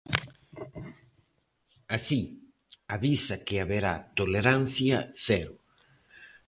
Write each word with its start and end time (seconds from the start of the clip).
Así, 1.95 2.21
avisa 2.95 3.35
que 3.45 3.55
haberá 3.61 3.93
"tolerancia 4.19 4.97
cero". 5.27 5.53